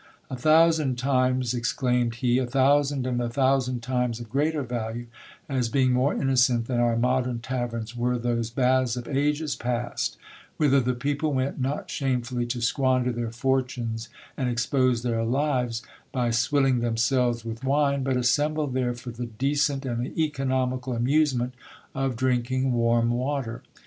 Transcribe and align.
A 0.31 0.35
thousand 0.35 0.95
times, 0.97 1.53
exclaimed 1.53 2.15
he, 2.15 2.39
a 2.39 2.47
thousand 2.47 3.05
and 3.05 3.21
a 3.21 3.29
thousand 3.29 3.83
times 3.83 4.19
of 4.19 4.31
greater 4.31 4.63
value, 4.63 5.05
as 5.47 5.69
being 5.69 5.91
more 5.93 6.11
innocent 6.15 6.65
than 6.65 6.79
our 6.79 6.97
modern 6.97 7.37
taverns, 7.37 7.95
were 7.95 8.17
those 8.17 8.49
baths 8.49 8.95
of 8.97 9.07
ages 9.07 9.55
past, 9.55 10.17
whither 10.57 10.79
the 10.79 10.95
people 10.95 11.33
went 11.35 11.61
not 11.61 11.91
shamefully 11.91 12.47
to 12.47 12.63
squander 12.63 13.11
their 13.11 13.29
fortunes 13.29 14.09
and 14.35 14.49
expose 14.49 15.03
their 15.03 15.23
lives, 15.23 15.83
by 16.11 16.31
swilling 16.31 16.79
themselves 16.79 17.45
with 17.45 17.63
wine, 17.63 18.01
but 18.01 18.17
assembled 18.17 18.73
there 18.73 18.95
for 18.95 19.11
the 19.11 19.27
decent 19.27 19.85
and 19.85 20.17
economical 20.17 20.93
amusement 20.93 21.53
of 21.93 22.15
drink 22.15 22.49
ing 22.49 22.73
warm 22.73 23.11
water. 23.11 23.61